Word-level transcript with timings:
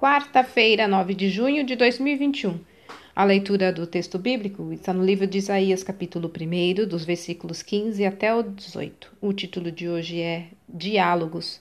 Quarta-feira, 0.00 0.86
9 0.86 1.12
de 1.12 1.28
junho 1.28 1.64
de 1.64 1.74
2021. 1.74 2.60
A 3.16 3.24
leitura 3.24 3.72
do 3.72 3.84
texto 3.84 4.16
bíblico 4.16 4.72
está 4.72 4.92
no 4.92 5.04
livro 5.04 5.26
de 5.26 5.38
Isaías, 5.38 5.82
capítulo 5.82 6.30
1, 6.30 6.86
dos 6.86 7.04
versículos 7.04 7.62
15 7.62 8.06
até 8.06 8.32
o 8.32 8.44
18. 8.44 9.16
O 9.20 9.32
título 9.32 9.72
de 9.72 9.88
hoje 9.88 10.20
é 10.20 10.50
Diálogos. 10.68 11.60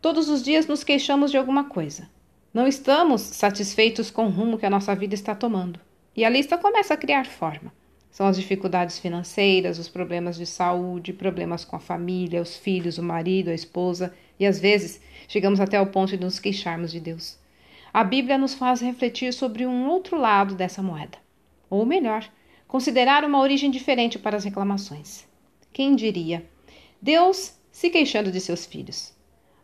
Todos 0.00 0.28
os 0.28 0.40
dias 0.40 0.68
nos 0.68 0.84
queixamos 0.84 1.32
de 1.32 1.36
alguma 1.36 1.64
coisa. 1.64 2.08
Não 2.54 2.64
estamos 2.64 3.22
satisfeitos 3.22 4.08
com 4.08 4.26
o 4.26 4.30
rumo 4.30 4.56
que 4.56 4.66
a 4.66 4.70
nossa 4.70 4.94
vida 4.94 5.16
está 5.16 5.34
tomando. 5.34 5.80
E 6.14 6.24
a 6.24 6.30
lista 6.30 6.56
começa 6.56 6.94
a 6.94 6.96
criar 6.96 7.26
forma. 7.26 7.72
São 8.16 8.26
as 8.26 8.38
dificuldades 8.38 8.98
financeiras, 8.98 9.78
os 9.78 9.90
problemas 9.90 10.36
de 10.36 10.46
saúde, 10.46 11.12
problemas 11.12 11.66
com 11.66 11.76
a 11.76 11.78
família, 11.78 12.40
os 12.40 12.56
filhos, 12.56 12.96
o 12.96 13.02
marido, 13.02 13.50
a 13.50 13.54
esposa, 13.54 14.14
e 14.40 14.46
às 14.46 14.58
vezes 14.58 14.98
chegamos 15.28 15.60
até 15.60 15.78
o 15.78 15.88
ponto 15.88 16.16
de 16.16 16.24
nos 16.24 16.38
queixarmos 16.38 16.90
de 16.90 16.98
Deus. 16.98 17.38
A 17.92 18.02
Bíblia 18.02 18.38
nos 18.38 18.54
faz 18.54 18.80
refletir 18.80 19.34
sobre 19.34 19.66
um 19.66 19.86
outro 19.86 20.18
lado 20.18 20.54
dessa 20.54 20.82
moeda. 20.82 21.18
Ou 21.68 21.84
melhor, 21.84 22.26
considerar 22.66 23.22
uma 23.22 23.38
origem 23.38 23.70
diferente 23.70 24.18
para 24.18 24.38
as 24.38 24.44
reclamações. 24.44 25.26
Quem 25.70 25.94
diria? 25.94 26.42
Deus 27.02 27.52
se 27.70 27.90
queixando 27.90 28.32
de 28.32 28.40
seus 28.40 28.64
filhos. 28.64 29.12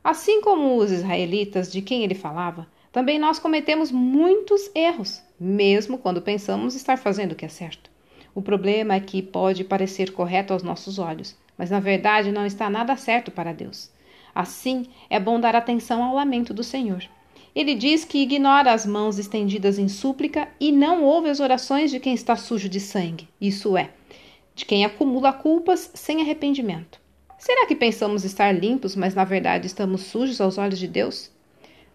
Assim 0.05 0.43
como 0.43 0.77
os 0.77 0.93
israelitas 0.93 1.73
de 1.73 1.81
quem 1.81 2.05
ele 2.05 2.15
falava, 2.15 2.71
também 2.93 3.19
nós 3.19 3.39
cometemos 3.39 3.91
muitos 3.91 4.71
erros, 4.75 5.23
mesmo 5.41 5.97
quando 5.97 6.21
pensamos 6.21 6.75
estar 6.75 6.99
fazendo 6.99 7.33
o 7.33 7.35
que 7.35 7.47
é 7.47 7.49
certo. 7.49 7.92
O 8.35 8.41
problema 8.41 8.95
é 8.95 9.01
que 9.01 9.23
pode 9.23 9.65
parecer 9.65 10.13
correto 10.13 10.53
aos 10.53 10.63
nossos 10.63 10.99
olhos, 10.99 11.37
mas 11.57 11.71
na 11.71 11.81
verdade 11.81 12.33
não 12.33 12.47
está 12.47 12.71
nada 12.71 12.97
certo 12.97 13.31
para 13.31 13.53
Deus. 13.53 13.91
Assim, 14.35 14.87
é 15.11 15.21
bom 15.21 15.39
dar 15.39 15.55
atenção 15.55 16.03
ao 16.03 16.15
lamento 16.15 16.55
do 16.55 16.65
Senhor. 16.65 17.03
Ele 17.55 17.75
diz 17.75 18.05
que 18.05 18.23
ignora 18.23 18.73
as 18.73 18.87
mãos 18.87 19.19
estendidas 19.19 19.79
em 19.79 19.87
súplica 19.87 20.49
e 20.59 20.73
não 20.73 21.05
ouve 21.05 21.29
as 21.29 21.39
orações 21.39 21.91
de 21.91 22.01
quem 22.01 22.15
está 22.15 22.35
sujo 22.35 22.69
de 22.69 22.81
sangue, 22.81 23.29
isso 23.39 23.77
é, 23.77 23.91
de 24.55 24.65
quem 24.65 24.87
acumula 24.87 25.33
culpas 25.35 25.91
sem 25.93 26.23
arrependimento. 26.23 26.99
Será 27.39 27.67
que 27.67 27.77
pensamos 27.77 28.25
estar 28.25 28.53
limpos, 28.53 28.97
mas 28.97 29.15
na 29.15 29.25
verdade 29.25 29.67
estamos 29.67 30.03
sujos 30.03 30.41
aos 30.41 30.57
olhos 30.57 30.79
de 30.79 30.89
Deus? 30.89 31.31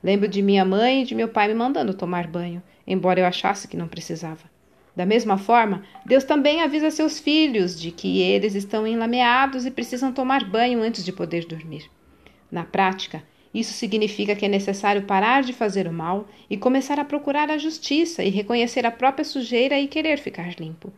Lembro 0.03 0.27
de 0.27 0.43
minha 0.43 0.63
mãe 0.63 1.01
e 1.01 1.05
de 1.05 1.15
meu 1.15 1.29
pai 1.29 1.47
me 1.47 1.55
mandando 1.55 1.93
tomar 1.93 2.27
banho, 2.27 2.61
embora 2.85 3.19
eu 3.19 3.25
achasse 3.25 3.67
que 3.67 3.77
não 3.77 3.87
precisava. 3.87 4.56
Da 4.97 5.05
mesma 5.05 5.37
forma, 5.37 5.83
Deus 6.07 6.23
também 6.23 6.63
avisa 6.63 6.89
seus 6.89 7.19
filhos 7.19 7.79
de 7.79 7.91
que 7.91 8.19
eles 8.19 8.55
estão 8.55 8.87
enlameados 8.87 9.63
e 9.63 9.69
precisam 9.69 10.11
tomar 10.11 10.43
banho 10.43 10.81
antes 10.81 11.05
de 11.05 11.11
poder 11.11 11.45
dormir. 11.45 11.87
Na 12.51 12.63
prática, 12.63 13.21
isso 13.53 13.73
significa 13.73 14.35
que 14.35 14.43
é 14.43 14.49
necessário 14.49 15.03
parar 15.03 15.43
de 15.43 15.53
fazer 15.53 15.87
o 15.87 15.93
mal 15.93 16.27
e 16.49 16.57
começar 16.57 16.99
a 16.99 17.05
procurar 17.05 17.51
a 17.51 17.59
justiça 17.59 18.23
e 18.23 18.31
reconhecer 18.31 18.87
a 18.87 18.91
própria 18.91 19.23
sujeira 19.23 19.79
e 19.79 19.87
querer 19.87 20.17
ficar 20.17 20.59
limpo. 20.59 20.91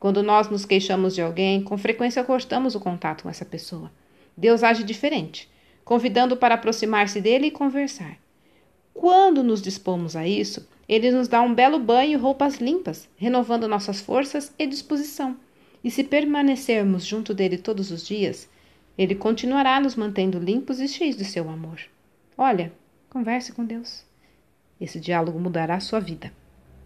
Quando 0.00 0.20
nós 0.20 0.50
nos 0.50 0.66
queixamos 0.66 1.14
de 1.14 1.22
alguém, 1.22 1.62
com 1.62 1.78
frequência 1.78 2.24
cortamos 2.24 2.74
o 2.74 2.80
contato 2.80 3.22
com 3.22 3.30
essa 3.30 3.44
pessoa. 3.44 3.88
Deus 4.36 4.64
age 4.64 4.82
diferente, 4.82 5.48
convidando 5.84 6.36
para 6.36 6.56
aproximar-se 6.56 7.20
dele 7.20 7.46
e 7.46 7.52
conversar. 7.52 8.18
Quando 8.92 9.44
nos 9.44 9.62
dispomos 9.62 10.16
a 10.16 10.26
isso, 10.26 10.66
ele 10.88 11.10
nos 11.10 11.28
dá 11.28 11.40
um 11.40 11.54
belo 11.54 11.78
banho 11.78 12.12
e 12.12 12.16
roupas 12.16 12.56
limpas, 12.56 13.08
renovando 13.16 13.68
nossas 13.68 14.00
forças 14.00 14.52
e 14.58 14.66
disposição. 14.66 15.36
E 15.82 15.90
se 15.90 16.04
permanecermos 16.04 17.04
junto 17.04 17.34
dele 17.34 17.58
todos 17.58 17.90
os 17.90 18.06
dias, 18.06 18.48
ele 18.96 19.14
continuará 19.14 19.80
nos 19.80 19.96
mantendo 19.96 20.38
limpos 20.38 20.80
e 20.80 20.88
cheios 20.88 21.16
de 21.16 21.24
seu 21.24 21.48
amor. 21.48 21.80
Olha, 22.36 22.72
converse 23.10 23.52
com 23.52 23.64
Deus. 23.64 24.04
Esse 24.80 25.00
diálogo 25.00 25.38
mudará 25.38 25.78
sua 25.80 26.00
vida. 26.00 26.32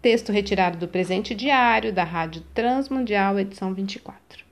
Texto 0.01 0.31
retirado 0.31 0.77
do 0.77 0.87
presente 0.87 1.35
diário 1.35 1.93
da 1.93 2.03
Rádio 2.03 2.41
Transmundial, 2.53 3.37
edição 3.39 3.73
24. 3.73 4.48